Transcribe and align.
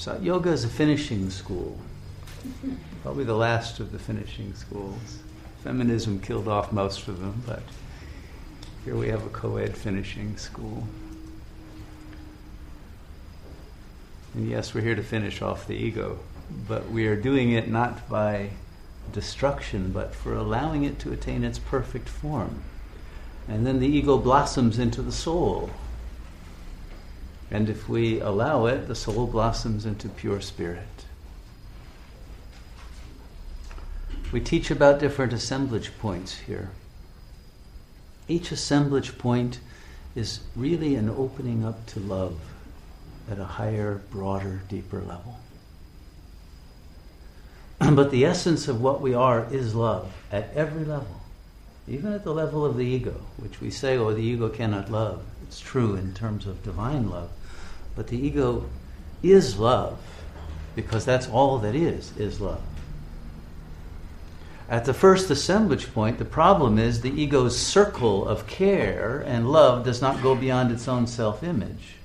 So, 0.00 0.18
yoga 0.22 0.50
is 0.50 0.64
a 0.64 0.68
finishing 0.68 1.28
school, 1.28 1.78
probably 3.02 3.24
the 3.24 3.34
last 3.34 3.80
of 3.80 3.92
the 3.92 3.98
finishing 3.98 4.54
schools. 4.54 5.18
Feminism 5.62 6.20
killed 6.20 6.48
off 6.48 6.72
most 6.72 7.06
of 7.06 7.20
them, 7.20 7.42
but 7.46 7.62
here 8.86 8.96
we 8.96 9.08
have 9.08 9.26
a 9.26 9.28
co 9.28 9.58
ed 9.58 9.76
finishing 9.76 10.38
school. 10.38 10.84
And 14.32 14.48
yes, 14.48 14.72
we're 14.72 14.80
here 14.80 14.94
to 14.94 15.02
finish 15.02 15.42
off 15.42 15.66
the 15.66 15.76
ego, 15.76 16.18
but 16.66 16.90
we 16.90 17.06
are 17.06 17.14
doing 17.14 17.52
it 17.52 17.68
not 17.68 18.08
by 18.08 18.52
destruction, 19.12 19.92
but 19.92 20.14
for 20.14 20.32
allowing 20.32 20.84
it 20.84 20.98
to 21.00 21.12
attain 21.12 21.44
its 21.44 21.58
perfect 21.58 22.08
form. 22.08 22.62
And 23.46 23.66
then 23.66 23.80
the 23.80 23.86
ego 23.86 24.16
blossoms 24.16 24.78
into 24.78 25.02
the 25.02 25.12
soul. 25.12 25.68
And 27.50 27.68
if 27.68 27.88
we 27.88 28.20
allow 28.20 28.66
it, 28.66 28.86
the 28.86 28.94
soul 28.94 29.26
blossoms 29.26 29.84
into 29.84 30.08
pure 30.08 30.40
spirit. 30.40 30.86
We 34.32 34.40
teach 34.40 34.70
about 34.70 35.00
different 35.00 35.32
assemblage 35.32 35.90
points 35.98 36.38
here. 36.38 36.70
Each 38.28 38.52
assemblage 38.52 39.18
point 39.18 39.58
is 40.14 40.40
really 40.54 40.94
an 40.94 41.08
opening 41.10 41.64
up 41.64 41.84
to 41.86 42.00
love 42.00 42.38
at 43.28 43.40
a 43.40 43.44
higher, 43.44 44.00
broader, 44.10 44.62
deeper 44.68 45.00
level. 45.00 45.38
but 47.96 48.12
the 48.12 48.24
essence 48.24 48.68
of 48.68 48.80
what 48.80 49.00
we 49.00 49.14
are 49.14 49.52
is 49.52 49.74
love 49.74 50.12
at 50.30 50.52
every 50.54 50.84
level, 50.84 51.20
even 51.88 52.12
at 52.12 52.22
the 52.22 52.34
level 52.34 52.64
of 52.64 52.76
the 52.76 52.84
ego, 52.84 53.14
which 53.38 53.60
we 53.60 53.70
say, 53.70 53.96
oh, 53.96 54.12
the 54.12 54.22
ego 54.22 54.48
cannot 54.48 54.90
love. 54.92 55.24
It's 55.42 55.58
true 55.58 55.96
in 55.96 56.14
terms 56.14 56.46
of 56.46 56.62
divine 56.62 57.10
love. 57.10 57.30
But 58.00 58.06
the 58.06 58.16
ego 58.16 58.64
is 59.22 59.58
love, 59.58 59.98
because 60.74 61.04
that's 61.04 61.28
all 61.28 61.58
that 61.58 61.74
is, 61.74 62.16
is 62.16 62.40
love. 62.40 62.62
At 64.70 64.86
the 64.86 64.94
first 64.94 65.28
assemblage 65.30 65.92
point, 65.92 66.16
the 66.16 66.24
problem 66.24 66.78
is 66.78 67.02
the 67.02 67.12
ego's 67.12 67.58
circle 67.58 68.26
of 68.26 68.46
care 68.46 69.22
and 69.26 69.52
love 69.52 69.84
does 69.84 70.00
not 70.00 70.22
go 70.22 70.34
beyond 70.34 70.72
its 70.72 70.88
own 70.88 71.06
self 71.06 71.42
image. 71.44 71.96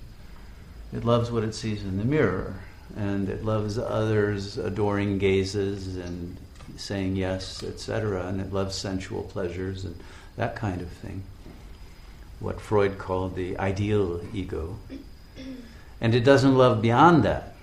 It 0.91 1.05
loves 1.05 1.31
what 1.31 1.45
it 1.45 1.55
sees 1.55 1.81
in 1.83 1.97
the 1.97 2.03
mirror, 2.03 2.55
and 2.97 3.29
it 3.29 3.45
loves 3.45 3.77
others' 3.77 4.57
adoring 4.57 5.17
gazes 5.17 5.95
and 5.95 6.35
saying 6.75 7.15
yes, 7.15 7.63
etc., 7.63 8.27
and 8.27 8.41
it 8.41 8.51
loves 8.51 8.75
sensual 8.75 9.23
pleasures 9.23 9.85
and 9.85 9.95
that 10.35 10.57
kind 10.57 10.81
of 10.81 10.89
thing. 10.89 11.23
What 12.41 12.59
Freud 12.59 12.97
called 12.97 13.37
the 13.37 13.57
ideal 13.57 14.19
ego. 14.33 14.77
And 16.01 16.13
it 16.13 16.21
doesn't 16.21 16.55
love 16.55 16.81
beyond 16.81 17.23
that. 17.23 17.53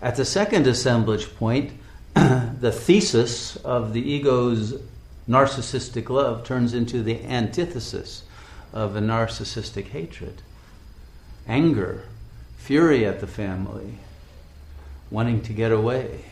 At 0.00 0.16
the 0.16 0.24
second 0.24 0.66
assemblage 0.66 1.34
point, 1.36 1.72
the 2.14 2.72
thesis 2.72 3.56
of 3.56 3.92
the 3.92 4.02
ego's 4.02 4.74
narcissistic 5.28 6.08
love 6.08 6.44
turns 6.44 6.74
into 6.74 7.02
the 7.02 7.22
antithesis 7.24 8.24
of 8.72 8.96
a 8.96 9.00
narcissistic 9.00 9.88
hatred 9.88 10.42
anger, 11.46 12.04
fury 12.56 13.04
at 13.04 13.20
the 13.20 13.26
family, 13.26 13.98
wanting 15.10 15.42
to 15.42 15.52
get 15.52 15.72
away. 15.72 16.24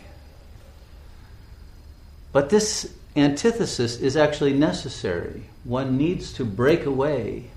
But 2.33 2.51
this 2.51 2.95
antithesis 3.17 3.99
is 3.99 4.17
actually 4.17 4.53
necessary. 4.53 5.45
One 5.65 5.97
needs 5.97 6.33
to 6.35 6.45
break 6.45 6.87
away 6.87 7.51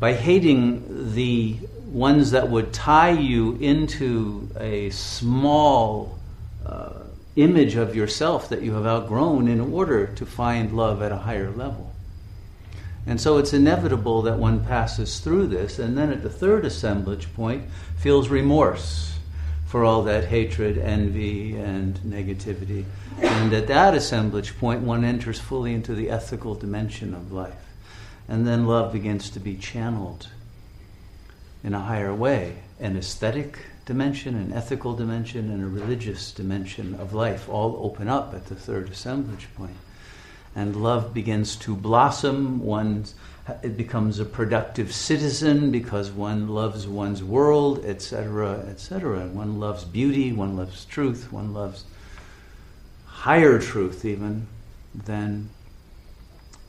by 0.00 0.12
hating 0.14 1.14
the 1.14 1.56
ones 1.86 2.30
that 2.32 2.48
would 2.48 2.72
tie 2.72 3.10
you 3.10 3.56
into 3.60 4.48
a 4.58 4.90
small 4.90 6.18
uh, 6.64 6.92
image 7.36 7.76
of 7.76 7.96
yourself 7.96 8.48
that 8.50 8.62
you 8.62 8.74
have 8.74 8.86
outgrown 8.86 9.48
in 9.48 9.60
order 9.60 10.06
to 10.06 10.26
find 10.26 10.76
love 10.76 11.02
at 11.02 11.12
a 11.12 11.16
higher 11.16 11.50
level. 11.50 11.92
And 13.06 13.20
so 13.20 13.38
it's 13.38 13.54
inevitable 13.54 14.22
that 14.22 14.38
one 14.38 14.64
passes 14.64 15.20
through 15.20 15.46
this, 15.46 15.78
and 15.78 15.96
then 15.96 16.12
at 16.12 16.22
the 16.22 16.28
third 16.28 16.66
assemblage 16.66 17.32
point, 17.34 17.64
feels 17.96 18.28
remorse 18.28 19.18
for 19.66 19.84
all 19.84 20.02
that 20.02 20.24
hatred, 20.24 20.78
envy, 20.78 21.56
and 21.56 21.98
negativity. 22.00 22.84
And 23.20 23.52
at 23.52 23.66
that 23.68 23.94
assemblage 23.94 24.58
point, 24.58 24.82
one 24.82 25.04
enters 25.04 25.40
fully 25.40 25.72
into 25.72 25.94
the 25.94 26.10
ethical 26.10 26.54
dimension 26.54 27.14
of 27.14 27.32
life. 27.32 27.67
And 28.28 28.46
then 28.46 28.66
love 28.66 28.92
begins 28.92 29.30
to 29.30 29.40
be 29.40 29.56
channeled 29.56 30.28
in 31.64 31.74
a 31.74 31.80
higher 31.80 32.14
way 32.14 32.58
an 32.78 32.96
aesthetic 32.96 33.58
dimension, 33.86 34.34
an 34.36 34.52
ethical 34.52 34.94
dimension, 34.94 35.50
and 35.50 35.64
a 35.64 35.66
religious 35.66 36.30
dimension 36.30 36.94
of 36.94 37.14
life 37.14 37.48
all 37.48 37.80
open 37.82 38.06
up 38.06 38.34
at 38.34 38.46
the 38.46 38.54
third 38.54 38.88
assemblage 38.90 39.48
point. 39.56 39.76
and 40.54 40.76
love 40.76 41.14
begins 41.14 41.56
to 41.56 41.74
blossom. 41.74 42.60
One 42.64 43.04
it 43.62 43.76
becomes 43.76 44.18
a 44.18 44.24
productive 44.24 44.92
citizen 44.92 45.70
because 45.70 46.10
one 46.10 46.48
loves 46.48 46.86
one's 46.86 47.24
world, 47.24 47.84
etc., 47.84 48.66
etc. 48.68 49.26
One 49.26 49.58
loves 49.58 49.84
beauty, 49.84 50.32
one 50.32 50.56
loves 50.56 50.84
truth, 50.84 51.32
one 51.32 51.54
loves 51.54 51.84
higher 53.06 53.58
truth 53.58 54.04
even 54.04 54.46
than 54.94 55.48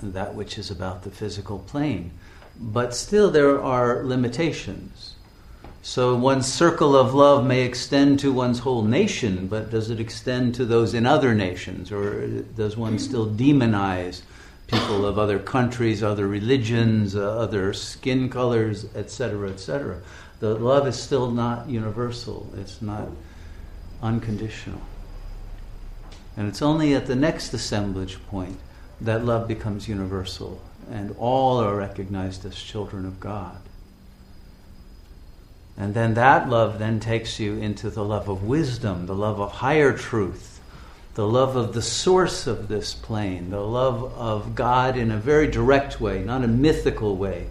that 0.02 0.36
which 0.36 0.58
is 0.58 0.72
about 0.72 1.04
the 1.04 1.12
physical 1.12 1.60
plane. 1.60 2.12
But 2.60 2.94
still, 2.94 3.32
there 3.32 3.62
are 3.62 4.04
limitations. 4.04 5.16
So 5.82 6.16
one's 6.16 6.52
circle 6.52 6.96
of 6.96 7.14
love 7.14 7.46
may 7.46 7.62
extend 7.62 8.20
to 8.20 8.34
one's 8.34 8.60
whole 8.60 8.84
nation, 8.84 9.48
but 9.48 9.72
does 9.72 9.90
it 9.90 10.00
extend 10.00 10.56
to 10.56 10.66
those 10.66 10.94
in 10.94 11.06
other 11.06 11.34
nations? 11.34 11.92
Or 11.92 12.28
does 12.28 12.76
one 12.76 13.00
still 13.00 13.28
demonize 13.28 14.22
people 14.68 15.06
of 15.06 15.18
other 15.18 15.40
countries, 15.40 16.04
other 16.04 16.28
religions, 16.28 17.16
uh, 17.16 17.38
other 17.40 17.74
skin 17.74 18.30
colors, 18.30 18.86
etc., 18.94 19.50
etc.? 19.50 20.02
The 20.42 20.56
love 20.56 20.86
is 20.86 21.02
still 21.02 21.32
not 21.32 21.70
universal, 21.70 22.52
it's 22.58 22.82
not 22.82 23.08
unconditional. 24.02 24.82
And 26.36 26.48
it's 26.48 26.62
only 26.62 26.94
at 26.94 27.08
the 27.08 27.16
next 27.16 27.54
assemblage 27.54 28.18
point 28.28 28.58
that 29.02 29.26
love 29.26 29.48
becomes 29.48 29.88
universal 29.88 30.62
and 30.92 31.16
all 31.20 31.60
are 31.60 31.76
recognized 31.76 32.46
as 32.46 32.56
children 32.56 33.06
of 33.06 33.20
God. 33.20 33.58
And 35.78 35.94
then 35.94 36.16
that 36.16 36.50
love 36.50 36.80
then 36.80 37.00
takes 37.00 37.40
you 37.40 37.56
into 37.56 37.90
the 37.90 38.04
love 38.04 38.28
of 38.28 38.44
wisdom, 38.44 39.06
the 39.06 39.16
love 39.16 39.40
of 39.40 39.52
higher 39.52 39.96
truth, 39.98 40.60
the 41.14 41.28
love 41.28 41.56
of 41.56 41.74
the 41.74 41.82
source 41.82 42.48
of 42.48 42.68
this 42.68 42.94
plane, 42.94 43.50
the 43.50 43.62
love 43.62 44.14
of 44.14 44.56
God 44.56 44.98
in 44.98 45.12
a 45.12 45.18
very 45.18 45.48
direct 45.48 46.02
way, 46.02 46.24
not 46.24 46.44
a 46.44 46.48
mythical 46.48 47.16
way, 47.16 47.48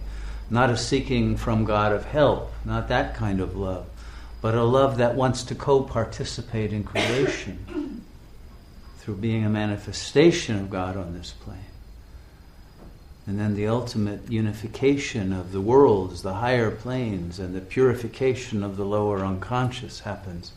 not 0.49 0.69
a 0.69 0.77
seeking 0.77 1.37
from 1.37 1.65
God 1.65 1.91
of 1.91 2.05
help, 2.05 2.51
not 2.65 2.87
that 2.89 3.15
kind 3.15 3.39
of 3.39 3.55
love, 3.55 3.87
but 4.41 4.53
a 4.53 4.63
love 4.63 4.97
that 4.97 5.15
wants 5.15 5.43
to 5.45 5.55
co 5.55 5.81
participate 5.81 6.71
in 6.71 6.83
creation 6.83 7.88
through 9.09 9.17
being 9.17 9.43
a 9.43 9.49
manifestation 9.49 10.55
of 10.55 10.69
God 10.69 10.95
on 10.95 11.15
this 11.15 11.31
plane. 11.31 11.57
And 13.25 13.39
then 13.39 13.55
the 13.55 13.67
ultimate 13.67 14.29
unification 14.29 15.33
of 15.33 15.51
the 15.51 15.61
worlds, 15.61 16.21
the 16.21 16.35
higher 16.35 16.69
planes, 16.69 17.39
and 17.39 17.55
the 17.55 17.59
purification 17.59 18.63
of 18.63 18.77
the 18.77 18.85
lower 18.85 19.25
unconscious 19.25 20.01
happens 20.01 20.51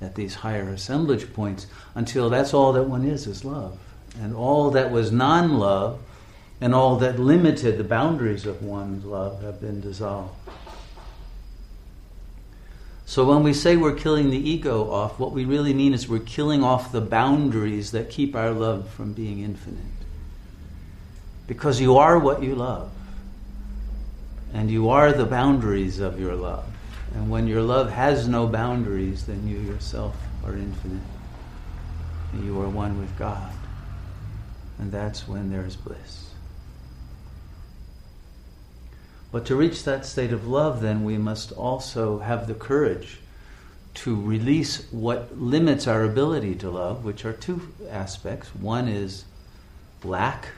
at 0.00 0.14
these 0.14 0.36
higher 0.36 0.68
assemblage 0.68 1.32
points 1.32 1.66
until 1.96 2.30
that's 2.30 2.54
all 2.54 2.72
that 2.74 2.84
one 2.84 3.04
is, 3.04 3.26
is 3.26 3.44
love. 3.44 3.76
And 4.20 4.36
all 4.36 4.70
that 4.70 4.92
was 4.92 5.10
non 5.10 5.58
love 5.58 6.00
and 6.60 6.72
all 6.76 6.98
that 6.98 7.18
limited 7.18 7.76
the 7.76 7.82
boundaries 7.82 8.46
of 8.46 8.62
one's 8.62 9.04
love 9.04 9.42
have 9.42 9.60
been 9.60 9.80
dissolved. 9.80 10.32
So 13.06 13.24
when 13.24 13.44
we 13.44 13.52
say 13.52 13.76
we're 13.76 13.94
killing 13.94 14.30
the 14.30 14.50
ego 14.50 14.90
off, 14.90 15.20
what 15.20 15.30
we 15.30 15.44
really 15.44 15.72
mean 15.72 15.94
is 15.94 16.08
we're 16.08 16.18
killing 16.18 16.64
off 16.64 16.90
the 16.90 17.00
boundaries 17.00 17.92
that 17.92 18.10
keep 18.10 18.34
our 18.34 18.50
love 18.50 18.90
from 18.90 19.12
being 19.12 19.38
infinite 19.38 19.80
because 21.46 21.80
you 21.80 21.98
are 21.98 22.18
what 22.18 22.42
you 22.42 22.56
love. 22.56 22.90
And 24.52 24.70
you 24.70 24.90
are 24.90 25.12
the 25.12 25.24
boundaries 25.24 26.00
of 26.00 26.18
your 26.18 26.34
love. 26.34 26.66
And 27.14 27.30
when 27.30 27.46
your 27.46 27.62
love 27.62 27.90
has 27.90 28.26
no 28.26 28.48
boundaries, 28.48 29.24
then 29.26 29.46
you 29.46 29.58
yourself 29.58 30.16
are 30.44 30.54
infinite. 30.54 31.02
And 32.32 32.44
you 32.44 32.60
are 32.60 32.68
one 32.68 32.98
with 32.98 33.16
God. 33.16 33.52
And 34.78 34.90
that's 34.90 35.28
when 35.28 35.50
there's 35.50 35.76
bliss. 35.76 36.25
But 39.36 39.44
to 39.44 39.54
reach 39.54 39.84
that 39.84 40.06
state 40.06 40.32
of 40.32 40.48
love, 40.48 40.80
then, 40.80 41.04
we 41.04 41.18
must 41.18 41.52
also 41.52 42.20
have 42.20 42.46
the 42.46 42.54
courage 42.54 43.18
to 43.96 44.18
release 44.18 44.90
what 44.90 45.38
limits 45.38 45.86
our 45.86 46.04
ability 46.04 46.54
to 46.54 46.70
love, 46.70 47.04
which 47.04 47.26
are 47.26 47.34
two 47.34 47.60
aspects. 47.90 48.48
One 48.54 48.88
is 48.88 49.26
lack, 50.02 50.48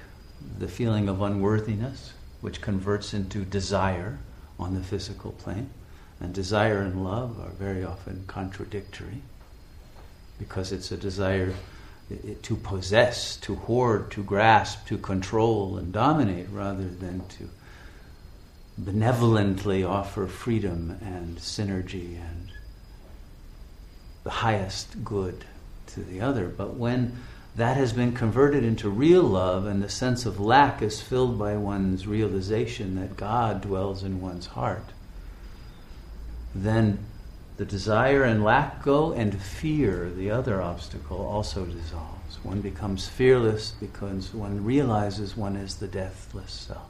the 0.61 0.69
feeling 0.69 1.09
of 1.09 1.21
unworthiness, 1.23 2.13
which 2.41 2.61
converts 2.61 3.13
into 3.13 3.45
desire 3.45 4.21
on 4.61 4.75
the 4.75 4.85
physical 4.85 5.33
plane. 5.33 5.71
And 6.21 6.33
desire 6.33 6.79
and 6.79 7.03
love 7.03 7.41
are 7.41 7.51
very 7.59 7.85
often 7.85 8.27
contradictory 8.29 9.23
because 10.39 10.71
it's 10.71 10.93
a 10.93 10.97
desire 10.97 11.53
to 12.43 12.55
possess, 12.55 13.39
to 13.39 13.57
hoard, 13.57 14.13
to 14.13 14.23
grasp, 14.23 14.87
to 14.87 14.99
control 14.99 15.79
and 15.79 15.93
dominate 15.93 16.47
rather 16.53 16.89
than 16.89 17.27
to 17.31 17.51
benevolently 18.79 19.83
offer 19.83 20.27
freedom 20.27 20.97
and 21.03 21.37
synergy 21.39 22.17
and 22.17 22.53
the 24.25 24.31
highest 24.31 25.05
good 25.05 25.45
to 25.87 26.01
the 26.01 26.21
other. 26.21 26.49
But 26.49 26.75
when 26.75 27.19
that 27.57 27.77
has 27.77 27.93
been 27.93 28.13
converted 28.13 28.65
into 28.65 28.89
real 28.89 29.23
love 29.23 29.67
and 29.67 29.83
the 29.83 29.89
sense 29.89 30.27
of 30.27 30.39
lack 30.39 30.81
is 30.81 31.01
filled 31.01 31.39
by 31.39 31.57
one's 31.57 32.07
realization 32.07 32.95
that 32.97 33.17
God 33.17 33.63
dwells 33.63 34.05
in 34.05 34.21
one's 34.21 34.47
heart, 34.47 34.85
then 36.55 36.99
the 37.57 37.65
desire 37.65 38.23
and 38.23 38.45
lack 38.45 38.85
go, 38.85 39.13
and 39.13 39.41
fear, 39.41 40.09
the 40.11 40.31
other 40.31 40.63
obstacle, 40.63 41.19
also 41.19 41.67
dissolves. 41.67 42.39
One 42.45 42.61
becomes 42.61 43.09
fearless 43.09 43.73
because 43.73 44.33
one 44.33 44.65
realizes 44.65 45.37
one 45.37 45.57
is 45.57 45.75
the 45.77 45.89
deathless 45.89 46.53
self. 46.53 46.87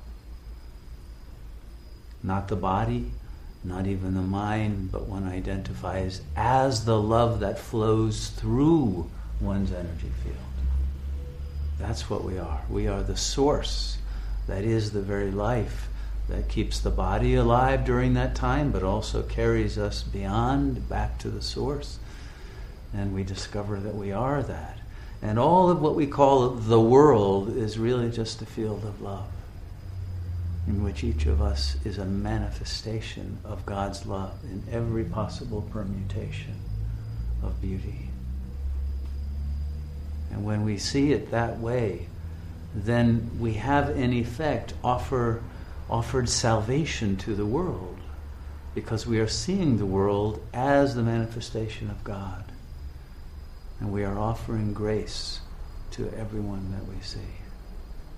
Not 2.22 2.48
the 2.48 2.56
body, 2.56 3.10
not 3.64 3.86
even 3.86 4.14
the 4.14 4.22
mind, 4.22 4.90
but 4.92 5.06
one 5.06 5.26
identifies 5.26 6.22
as 6.36 6.84
the 6.84 7.00
love 7.00 7.40
that 7.40 7.58
flows 7.58 8.28
through 8.30 9.10
one's 9.40 9.72
energy 9.72 10.10
field. 10.24 10.36
That's 11.78 12.10
what 12.10 12.24
we 12.24 12.38
are. 12.38 12.62
We 12.68 12.88
are 12.88 13.02
the 13.02 13.16
source 13.16 13.98
that 14.46 14.64
is 14.64 14.90
the 14.90 15.02
very 15.02 15.30
life 15.30 15.88
that 16.28 16.48
keeps 16.48 16.80
the 16.80 16.90
body 16.90 17.34
alive 17.34 17.84
during 17.84 18.14
that 18.14 18.34
time, 18.34 18.70
but 18.70 18.82
also 18.82 19.22
carries 19.22 19.78
us 19.78 20.02
beyond, 20.02 20.88
back 20.88 21.18
to 21.18 21.28
the 21.28 21.40
source. 21.40 21.98
And 22.92 23.14
we 23.14 23.22
discover 23.22 23.78
that 23.80 23.94
we 23.94 24.12
are 24.12 24.42
that. 24.42 24.78
And 25.22 25.38
all 25.38 25.70
of 25.70 25.80
what 25.80 25.94
we 25.94 26.06
call 26.06 26.50
the 26.50 26.80
world 26.80 27.56
is 27.56 27.78
really 27.78 28.10
just 28.10 28.42
a 28.42 28.46
field 28.46 28.84
of 28.84 29.00
love, 29.00 29.26
in 30.68 30.84
which 30.84 31.02
each 31.02 31.24
of 31.24 31.40
us 31.40 31.76
is 31.84 31.96
a 31.96 32.04
manifestation 32.04 33.38
of 33.42 33.64
God's 33.64 34.04
love 34.04 34.38
in 34.44 34.62
every 34.70 35.04
possible 35.04 35.62
permutation 35.72 36.54
of 37.42 37.60
beauty. 37.62 38.10
And 40.30 40.44
when 40.44 40.64
we 40.64 40.76
see 40.76 41.12
it 41.12 41.30
that 41.30 41.58
way, 41.58 42.08
then 42.74 43.30
we 43.40 43.54
have 43.54 43.90
in 43.96 44.12
effect 44.12 44.74
offer 44.84 45.42
offered 45.88 46.28
salvation 46.28 47.16
to 47.16 47.34
the 47.34 47.46
world 47.46 47.98
because 48.74 49.06
we 49.06 49.18
are 49.20 49.26
seeing 49.26 49.78
the 49.78 49.86
world 49.86 50.38
as 50.52 50.94
the 50.94 51.02
manifestation 51.02 51.88
of 51.88 52.04
God. 52.04 52.44
And 53.80 53.90
we 53.90 54.04
are 54.04 54.18
offering 54.18 54.74
grace 54.74 55.40
to 55.92 56.12
everyone 56.12 56.70
that 56.72 56.86
we 56.86 57.00
see. 57.00 57.20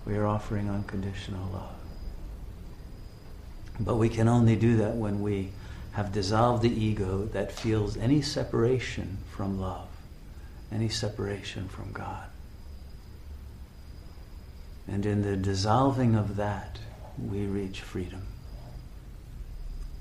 We 0.05 0.17
are 0.17 0.26
offering 0.26 0.69
unconditional 0.69 1.49
love. 1.52 1.79
But 3.80 3.96
we 3.96 4.10
can 4.10 4.28
only 4.28 4.56
do 4.56 4.76
that 4.76 4.94
when 4.94 5.22
we 5.22 5.52
have 5.92 6.12
dissolved 6.12 6.62
the 6.62 6.72
ego 6.72 7.24
that 7.32 7.50
feels 7.50 7.96
any 7.96 8.20
separation 8.20 9.18
from 9.34 9.58
love, 9.58 9.88
any 10.70 10.88
separation 10.88 11.66
from 11.68 11.90
God. 11.92 12.28
And 14.86 15.06
in 15.06 15.22
the 15.22 15.36
dissolving 15.36 16.14
of 16.14 16.36
that, 16.36 16.78
we 17.18 17.46
reach 17.46 17.80
freedom 17.80 18.26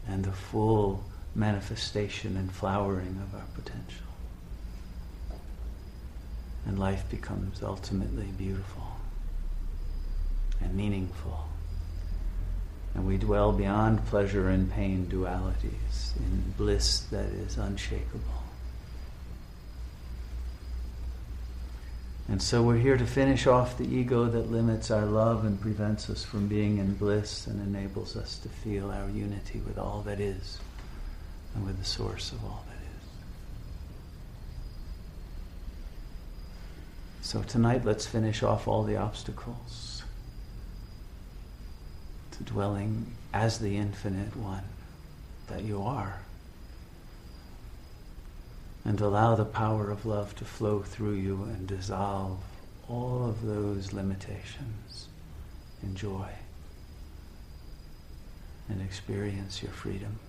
and 0.08 0.26
the 0.26 0.32
full 0.32 1.04
manifestation 1.36 2.36
and 2.36 2.52
flowering 2.52 3.22
of 3.24 3.40
our 3.40 3.46
potential. 3.54 4.08
And 6.66 6.78
life 6.78 7.10
becomes 7.10 7.64
ultimately 7.64 8.28
beautiful 8.38 8.88
and 10.60 10.76
meaningful. 10.76 11.48
And 12.96 13.08
we 13.08 13.18
dwell 13.18 13.52
beyond 13.52 14.06
pleasure 14.08 14.50
and 14.50 14.72
pain 14.72 15.08
dualities 15.10 16.18
in 16.18 16.54
bliss 16.58 17.02
that 17.12 17.28
is 17.28 17.58
unshakable. 17.58 18.40
And 22.30 22.42
so 22.42 22.62
we're 22.62 22.78
here 22.78 22.98
to 22.98 23.08
finish 23.08 23.48
off 23.48 23.78
the 23.78 23.88
ego 23.88 24.26
that 24.26 24.52
limits 24.52 24.92
our 24.92 25.06
love 25.06 25.46
and 25.46 25.60
prevents 25.60 26.10
us 26.12 26.24
from 26.24 26.48
being 26.48 26.78
in 26.78 26.94
bliss 26.94 27.48
and 27.48 27.60
enables 27.60 28.16
us 28.16 28.38
to 28.40 28.50
feel 28.50 28.92
our 28.92 29.10
unity 29.10 29.62
with 29.66 29.80
all 29.80 30.04
that 30.06 30.20
is 30.20 30.60
and 31.56 31.66
with 31.66 31.80
the 31.80 31.86
source 31.86 32.32
of 32.32 32.44
all 32.44 32.64
that 32.68 32.76
is. 32.76 32.80
So 37.26 37.42
tonight, 37.42 37.84
let's 37.84 38.06
finish 38.06 38.44
off 38.44 38.68
all 38.68 38.84
the 38.84 38.98
obstacles 38.98 39.99
dwelling 42.44 43.14
as 43.34 43.60
the 43.60 43.78
infinite 43.78 44.36
one 44.36 44.64
that 45.48 45.64
you 45.64 45.82
are 45.82 46.22
and 48.86 49.02
allow 49.02 49.36
the 49.36 49.46
power 49.46 49.92
of 49.92 50.06
love 50.06 50.36
to 50.36 50.46
flow 50.46 50.82
through 50.82 51.14
you 51.14 51.44
and 51.44 51.68
dissolve 51.68 52.40
all 52.88 53.28
of 53.28 53.46
those 53.46 53.94
limitations. 53.94 55.08
Enjoy 55.84 56.28
and 58.68 58.82
experience 58.82 59.62
your 59.62 59.72
freedom. 59.72 60.20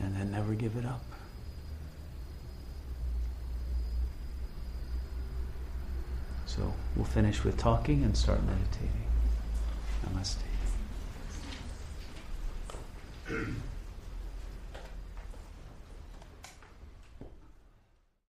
And 0.00 0.16
then 0.16 0.30
never 0.30 0.54
give 0.54 0.76
it 0.76 0.84
up. 0.84 1.04
So 6.54 6.74
we'll 6.94 7.06
finish 7.06 7.44
with 7.44 7.56
talking 7.56 8.04
and 8.04 8.14
start 8.14 8.40
meditating. 8.44 9.06
Namaste. 10.04 10.36